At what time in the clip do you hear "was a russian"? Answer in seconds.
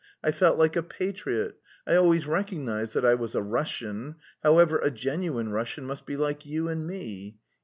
3.13-4.15